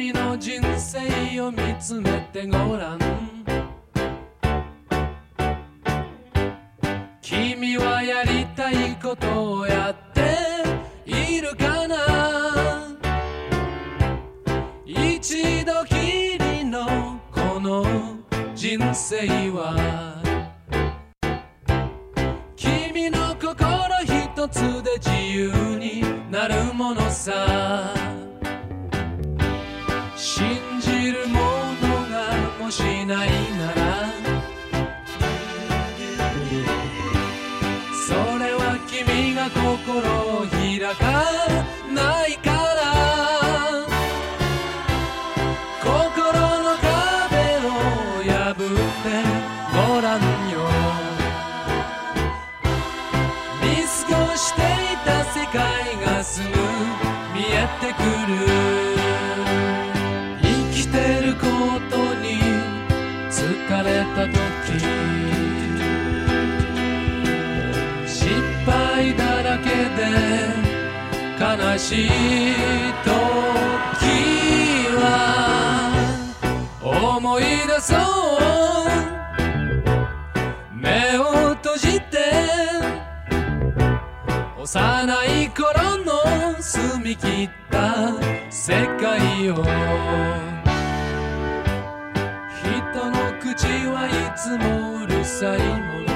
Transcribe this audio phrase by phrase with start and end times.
[0.00, 2.98] 君の人生を見つめてごらん。
[7.20, 10.24] 君はやりたいことをやって
[11.04, 12.96] いるかな。
[14.86, 17.84] 一度きりのこの
[18.54, 20.16] 人生は
[22.56, 23.54] 君の心
[24.04, 28.19] 一つで自由になるものさ。
[32.70, 33.28] しない
[33.58, 34.10] なら。
[38.06, 39.98] それは君が心
[40.38, 41.24] を開か
[41.92, 42.38] ない
[63.80, 64.36] 疲れた時
[68.06, 68.20] 失
[68.66, 69.64] 敗だらけ
[69.96, 70.02] で
[71.40, 72.08] 悲しい
[73.02, 73.10] 時
[74.98, 75.02] は
[76.82, 77.98] 思い出そう
[80.76, 82.18] 目を閉じて
[84.58, 86.12] 幼い頃の
[86.60, 88.12] 澄み切った
[88.50, 89.64] 世界を
[94.00, 96.08] はいつもうるさいもの。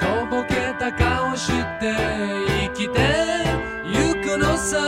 [0.00, 1.92] とぼけた顔して
[2.64, 2.98] 生きて
[3.84, 4.78] ゆくのさ。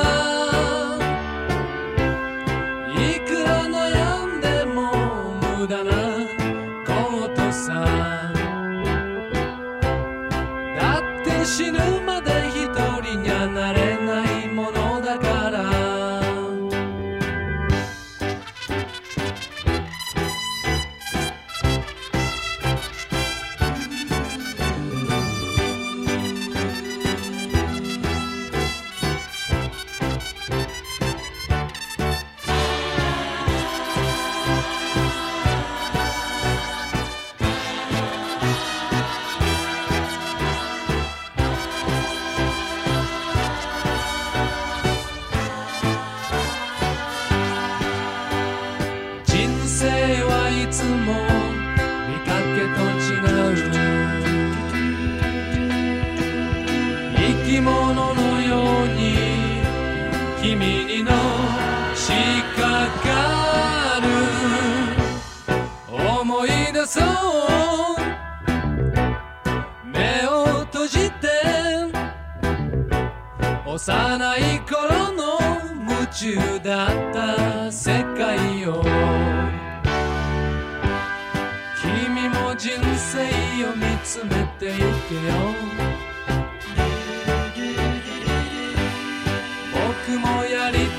[2.88, 4.80] いくら悩んでも
[5.58, 5.92] 無駄な
[6.86, 7.84] ことさ
[10.80, 11.93] だって死ぬ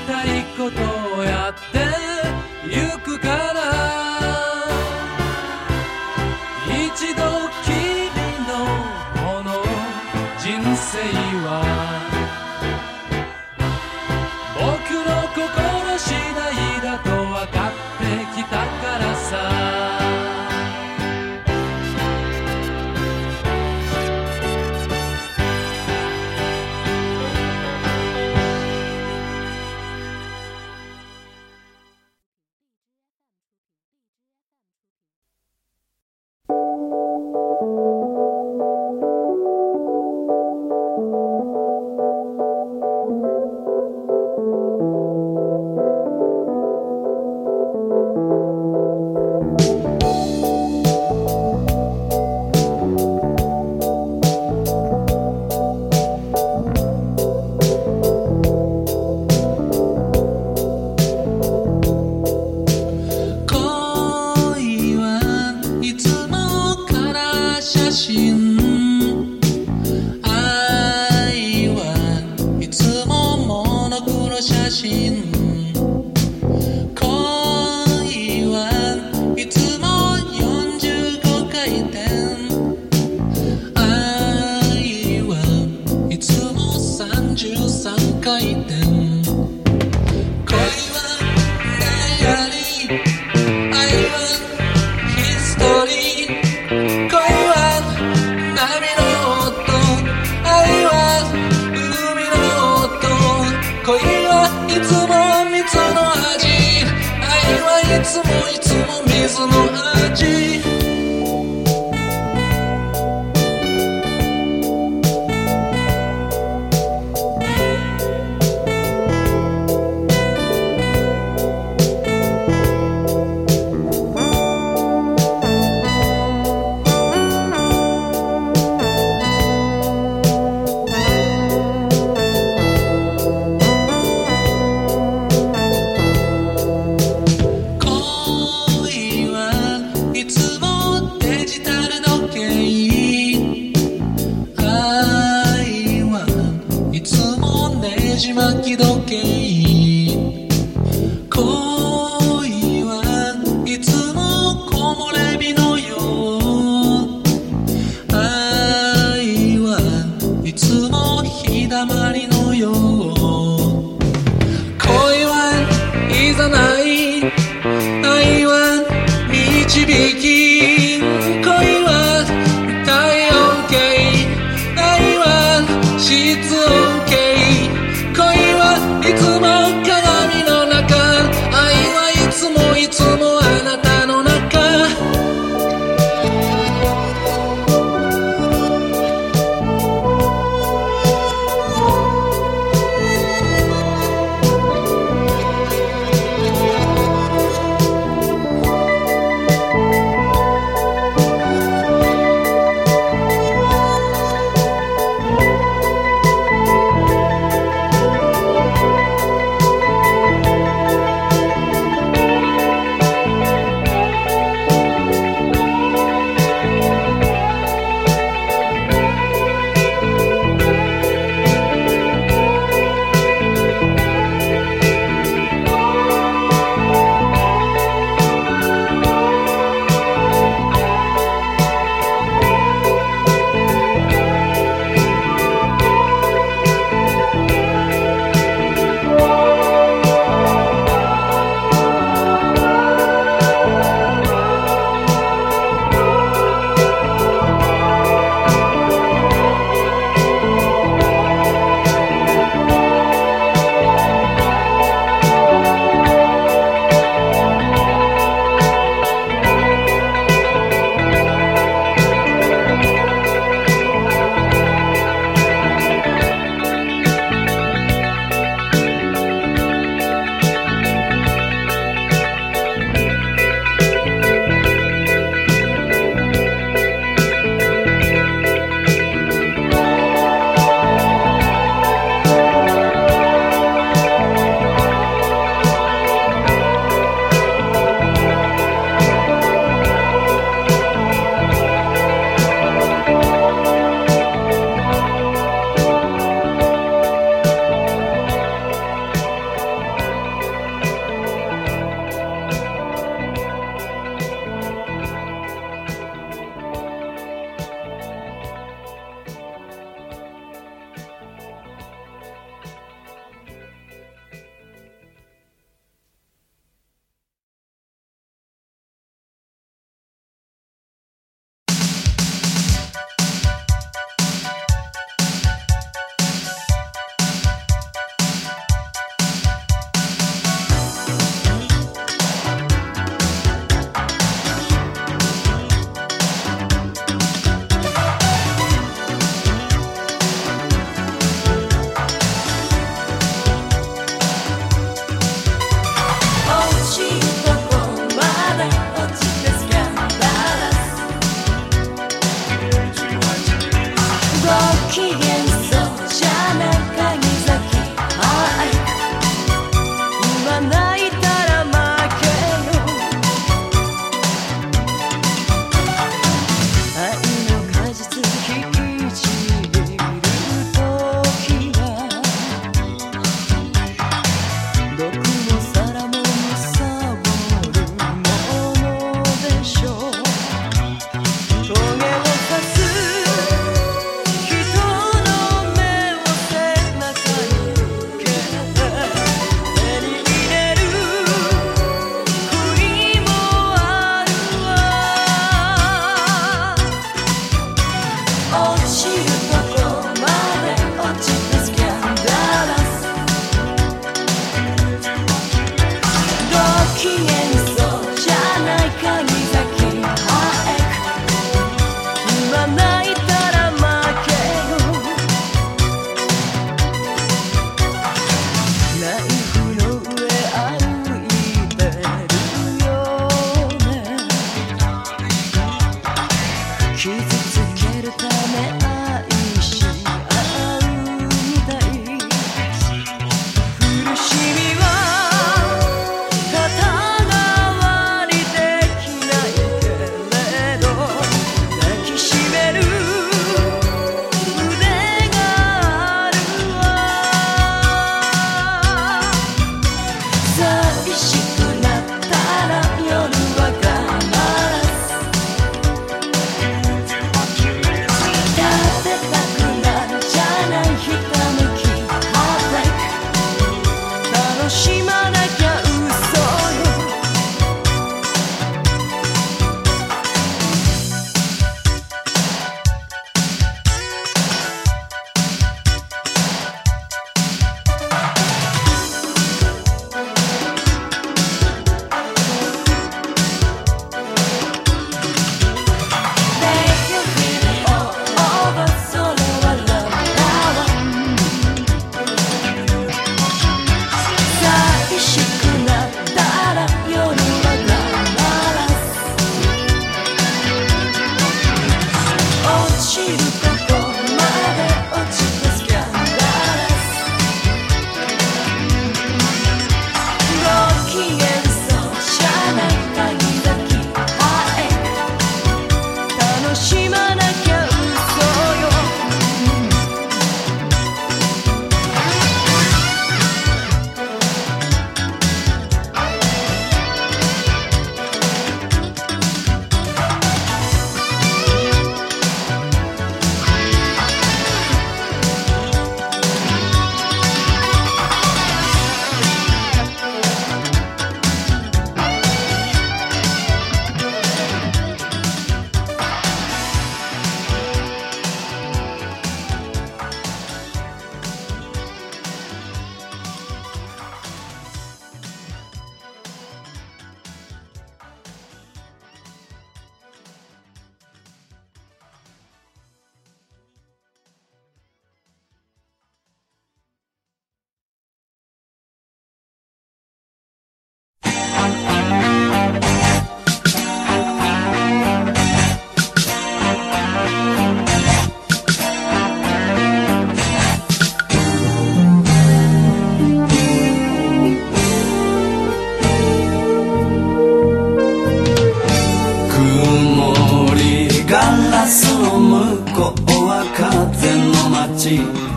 [0.06, 0.80] たいこと
[1.16, 1.78] をやって
[2.64, 3.56] ゆくから。
[6.68, 7.22] 一度
[7.64, 8.18] きり
[8.48, 8.50] の
[9.14, 9.48] この
[10.38, 10.98] 人生
[11.34, 11.35] を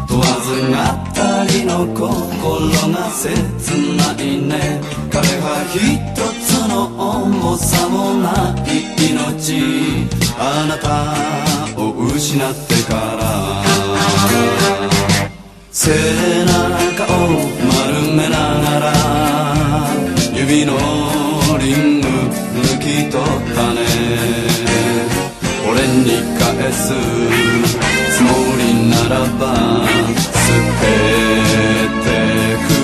[0.10, 3.30] 問わず二人の心が切
[3.96, 4.82] ないね。
[5.12, 5.78] 彼は一
[6.44, 9.54] つの重さもない命。
[10.40, 13.64] あなたを失ってから。
[15.72, 15.92] 背
[16.44, 17.30] 中を
[17.70, 18.92] 丸めながら。
[20.34, 20.74] 指の
[21.60, 24.69] リング抜き取ったね。
[25.70, 29.86] 俺に返すつもりならば
[30.18, 30.88] 捨て
[32.04, 32.10] て
[32.66, 32.79] く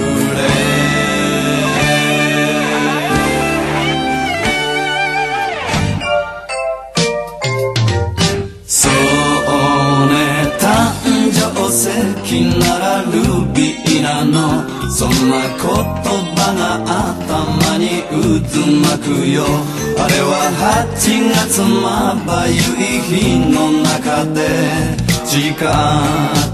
[13.55, 15.57] ビーラのそんな言
[16.35, 16.75] 葉が
[17.15, 19.45] 頭に渦巻くよ。
[19.97, 20.51] あれは
[20.99, 24.39] 8月まばゆい日の中で
[25.23, 25.53] 誓っ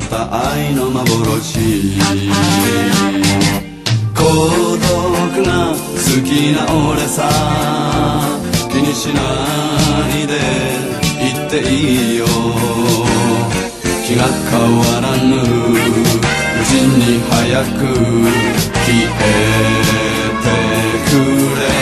[0.10, 0.14] た
[0.52, 1.58] 愛の幻
[4.16, 4.22] 孤
[4.78, 7.18] 独な好きな俺さ。
[8.70, 9.22] 気にしな
[10.08, 10.34] いで
[11.20, 12.26] 言っていいよ。
[14.06, 16.11] 気が変わらぬ。
[16.80, 17.80] に早く
[18.86, 19.32] 消え
[20.42, 20.52] て
[21.10, 21.14] く
[21.60, 21.81] れ。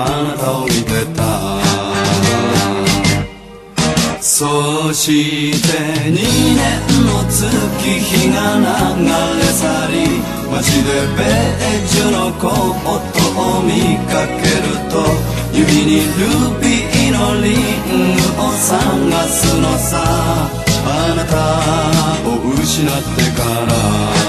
[0.00, 1.18] あなたを見てた
[4.20, 5.66] そして
[6.06, 6.62] 2年
[7.04, 9.02] の月日が流
[9.38, 9.98] れ去り
[10.52, 12.94] 街でベージュの子ー
[13.40, 14.94] を見かけると
[15.52, 16.30] 指にル
[16.60, 18.70] ビーのリングを探
[19.26, 19.90] すのさ
[20.84, 21.34] あなた
[22.30, 24.27] を失ってから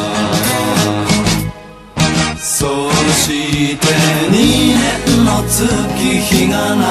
[2.59, 2.67] そ
[3.13, 6.83] して2年の月日が流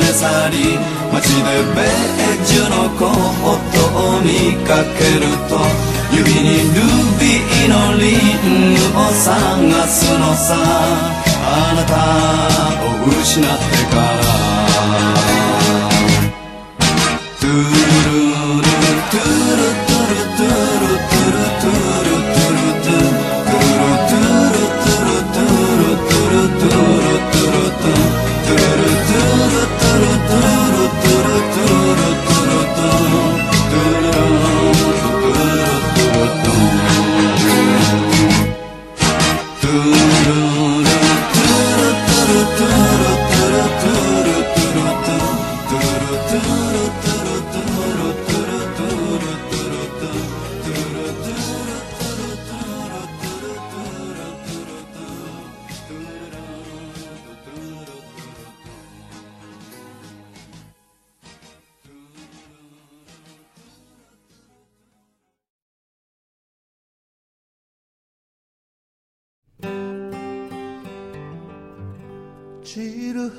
[0.00, 0.80] れ去り
[1.12, 5.60] 街でベージュのコートを見かけると
[6.10, 6.80] 指にル
[7.20, 10.08] ビーのリングを探す。
[10.18, 11.92] のさあなた
[12.86, 13.52] を失って
[13.94, 14.02] から
[17.40, 18.33] トゥルン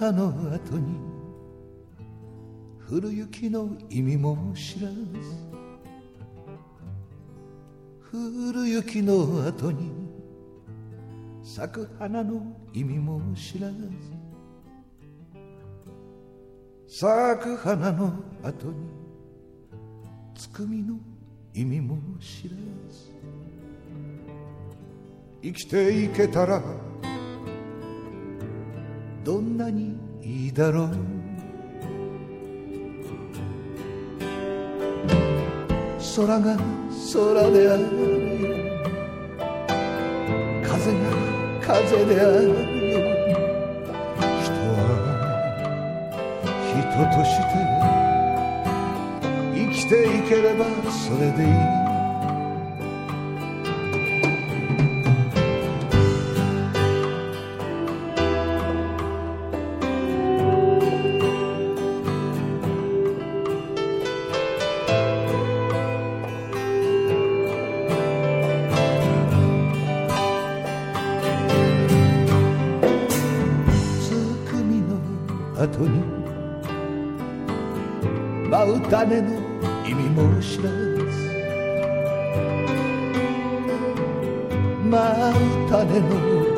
[0.05, 0.99] 散る葉の後に
[2.89, 4.95] 降る雪の意味も知らず
[8.11, 9.91] 降る雪の後に
[11.43, 12.41] 咲く花の
[12.73, 13.75] 意味も知らず
[16.87, 18.13] 咲く花の
[18.43, 18.73] 後に
[20.35, 20.97] つくみの
[21.53, 23.15] 意味も知らず。
[25.41, 26.61] 生きていけたら
[29.25, 30.89] どんなにいいだろう。
[36.15, 36.55] 空が
[37.11, 37.81] 空である。
[40.61, 40.99] 風が
[41.59, 42.49] 風である。
[42.49, 42.53] よ
[44.43, 44.85] 人は
[46.69, 46.77] 人
[47.17, 47.57] として
[49.55, 51.94] 生きていければそれでいい。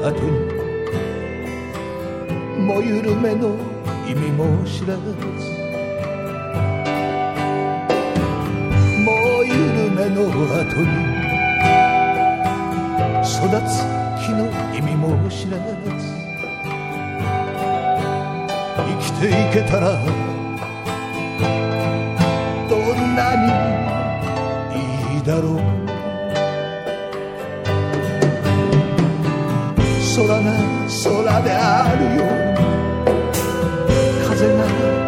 [0.08, 0.32] 後に
[2.66, 3.58] 燃ゆる目の
[4.08, 5.02] 意味も知らず。
[9.04, 10.88] 燃ゆる目の後に
[13.22, 13.36] 育
[13.68, 13.84] つ
[14.24, 14.40] 木の
[14.74, 15.66] 意味も知らず。
[18.78, 19.84] 生きていけたら
[22.70, 22.80] どん
[23.16, 23.48] なに
[25.16, 25.77] いいだろう
[30.18, 32.26] 空が空であるよ。
[34.28, 34.66] 風が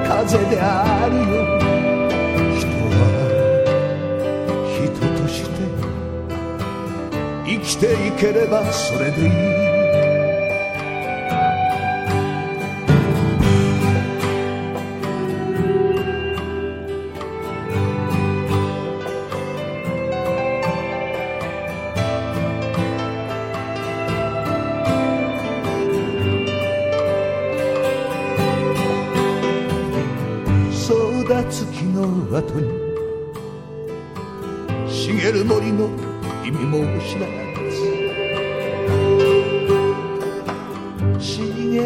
[0.07, 1.23] 風であるよ。
[2.55, 2.99] 人は
[4.69, 4.85] 人
[5.19, 5.49] として
[7.43, 9.21] 生きていければそれで
[9.73, 9.78] いい。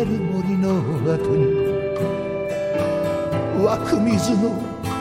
[0.03, 1.45] 茂る森の後に
[3.63, 4.49] 湧く水の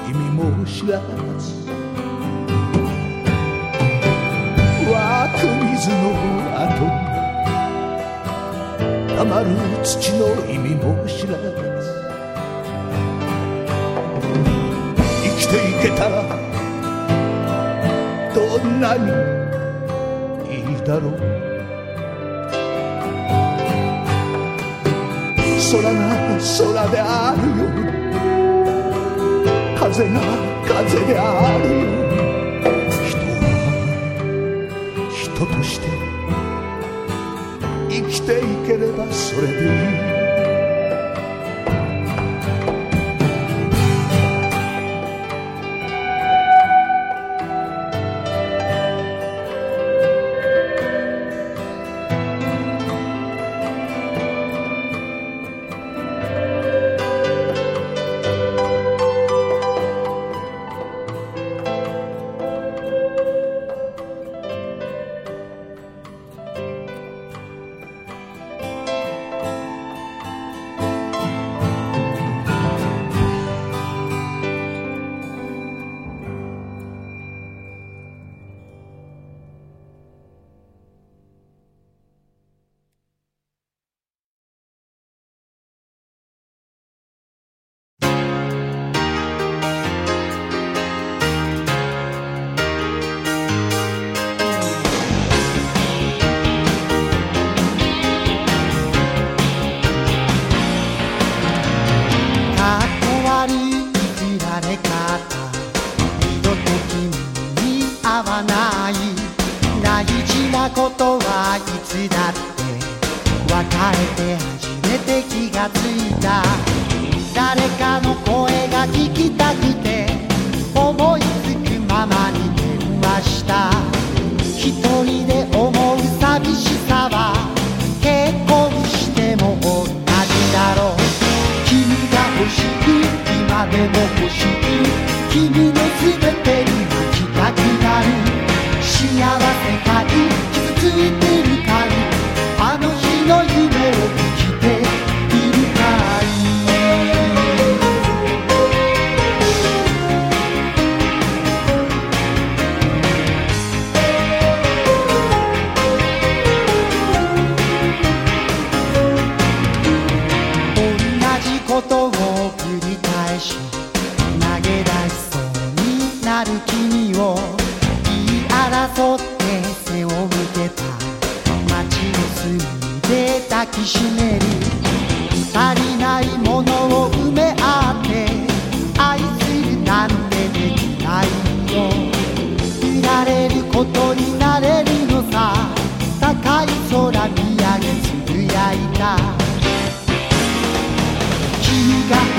[0.07, 1.51] 意味も知らず。
[4.89, 4.95] 湧
[5.35, 5.95] く水の
[6.55, 6.91] 後に
[9.17, 9.47] たまる
[9.83, 11.43] 土の意味も知らず。
[15.25, 16.13] 生きていけたら
[18.33, 19.01] どんなに
[20.49, 21.32] いいだろう。
[25.73, 25.89] 空が
[26.37, 27.65] 空であるよ。
[29.75, 30.21] 風が
[30.69, 31.85] 風であるよ。
[33.09, 33.45] 人は
[35.11, 35.89] 人として
[37.89, 39.67] 生きていければそれでい
[40.09, 40.13] い。
[40.13, 40.22] ない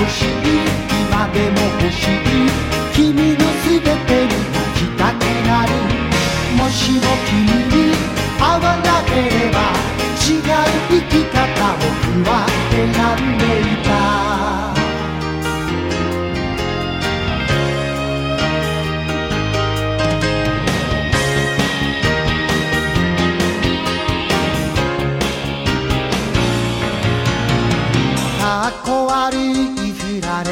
[0.00, 0.28] 欲しい。
[1.08, 2.18] 今でも欲しい。
[2.92, 5.70] 君の全てに泣きたくなる。
[6.56, 7.34] もしも君
[7.70, 7.94] に
[8.38, 9.58] 会わなければ
[10.24, 10.42] 違う
[10.88, 11.38] 生き方
[11.78, 12.30] 僕は
[12.70, 12.80] 選
[13.24, 14.63] んでいた。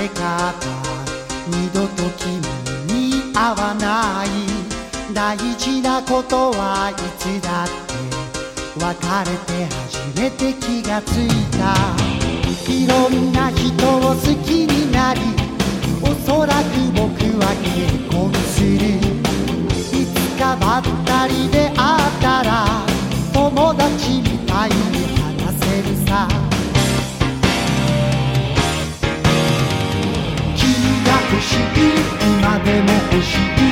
[0.03, 0.53] れ方
[1.49, 2.41] 二度と君
[2.89, 4.29] に会わない。
[5.15, 7.73] 大事なことはいつだって
[8.81, 8.91] 別
[9.31, 11.77] れて初めて気がついた。
[12.73, 15.21] いろんな人を好きになり
[16.03, 18.99] おそらく僕は結婚する。
[20.01, 21.77] いつかばったりで会っ
[22.21, 22.67] たら
[23.33, 24.75] 友達みたいに
[25.17, 26.42] 話せるさ。
[31.53, 31.59] しい。
[32.41, 33.37] 今でも欲し
[33.69, 33.72] い。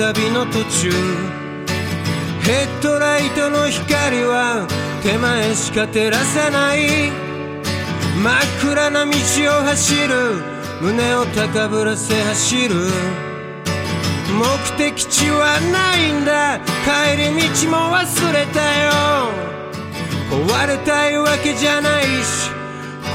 [0.00, 0.90] 旅の途中。
[2.40, 4.66] ヘッドライトの光は
[5.02, 7.10] 手前しか照らせない。
[8.24, 10.42] 真っ暗な道を走る。
[10.80, 12.76] 胸を高ぶらせ走る。
[14.32, 16.60] 目的地はないんだ。
[16.82, 18.92] 帰り道も忘れたよ。
[20.30, 22.50] 壊れたいわけじゃないし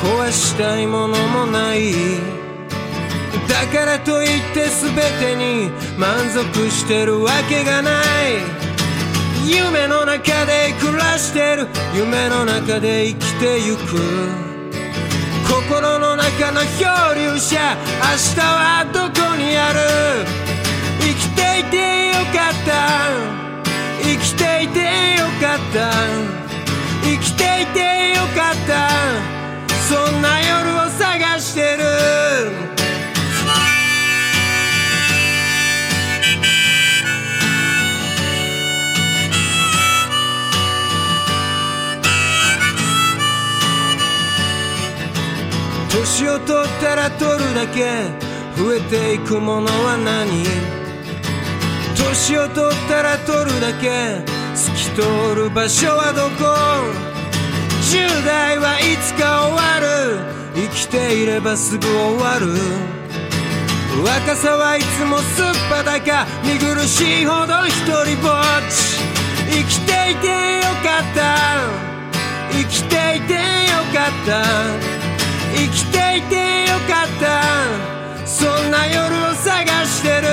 [0.03, 2.44] 壊したいものもない。
[3.47, 8.65] だからといって全てに満足してるわけがない。
[9.45, 11.67] 夢の中で暮らしてる。
[11.93, 14.45] 夢の中で生きてゆく。
[15.47, 17.77] 心の中の漂流者。
[18.01, 19.79] 明日はどこにある。
[20.99, 22.71] 生きていてよかった。
[24.01, 24.79] 生きていて
[25.19, 25.91] よかった。
[27.03, 27.79] 生きていて
[28.15, 28.89] よかった。
[29.87, 32.74] そんな夜を探してる。
[46.15, 48.07] 年を取ったら取るだけ。
[48.55, 50.45] 増えていくものは何？
[51.93, 54.23] 年を取ったら取るだけ。
[54.55, 56.45] 透き通る場所はどこ
[57.91, 60.19] ？10代はいつか終わる。
[60.55, 62.47] 生きていればすぐ終わる。
[64.01, 69.03] 若さはいつもすっぱだか見苦しいほど一人ぼっち。
[69.51, 70.27] 生きていて
[70.63, 71.35] よかった。
[72.53, 73.39] 生きていてよ
[73.93, 75.04] かった。
[75.55, 76.35] 生きていて
[76.69, 78.27] よかった。
[78.27, 80.27] そんな夜を探してる。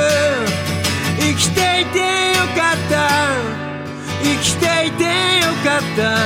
[1.18, 1.98] 生きていて
[2.36, 2.98] よかった。
[4.22, 6.16] 生きていてよかった。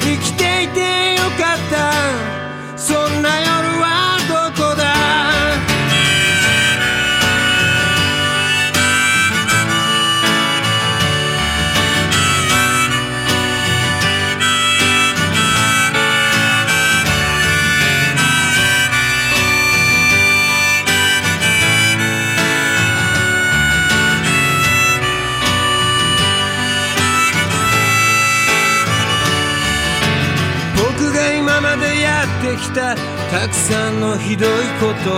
[0.00, 0.80] 生きていて
[1.14, 2.33] よかった。
[32.74, 32.96] た
[33.30, 34.48] たくさんのひどい
[34.80, 35.14] こと。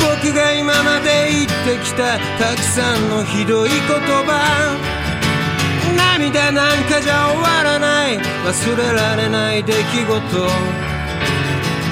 [0.00, 4.76] 僕が今まで言ってきたたくさんのひどい言葉。
[5.96, 8.18] 涙なんかじゃ終わらない。
[8.18, 10.48] 忘れられない出来事。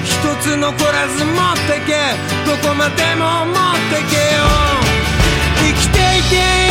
[0.03, 1.95] 一つ残らず持ってけ。
[2.45, 3.55] どこまでも持っ
[3.89, 4.43] てけよ。
[5.55, 6.70] 生きていて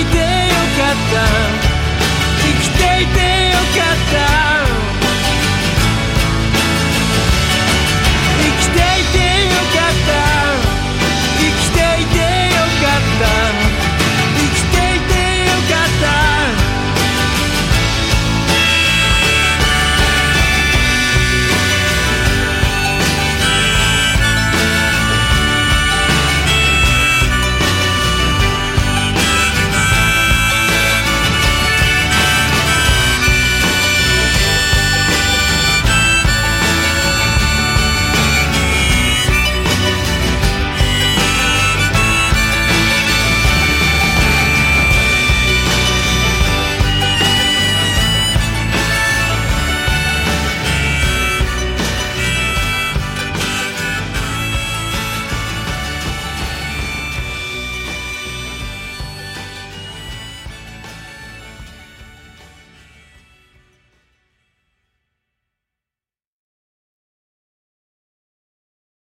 [0.00, 0.22] いてよ
[0.78, 1.20] かった。
[2.40, 3.49] 生きていてよかった